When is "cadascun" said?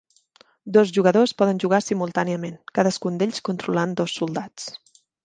2.79-3.21